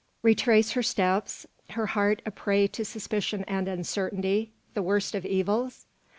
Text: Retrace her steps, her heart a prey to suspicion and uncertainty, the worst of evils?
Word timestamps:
Retrace 0.23 0.71
her 0.71 0.81
steps, 0.81 1.45
her 1.69 1.85
heart 1.85 2.23
a 2.25 2.31
prey 2.31 2.65
to 2.65 2.83
suspicion 2.83 3.43
and 3.47 3.67
uncertainty, 3.67 4.51
the 4.73 4.81
worst 4.81 5.13
of 5.13 5.27
evils? 5.27 5.85